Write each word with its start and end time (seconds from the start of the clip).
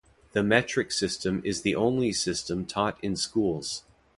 The 0.31 0.41
metric 0.41 0.91
system 0.91 1.43
is 1.45 1.61
the 1.61 1.75
only 1.75 2.11
system 2.11 2.65
taught 2.65 2.97
in 3.03 3.15
schools. 3.15 3.83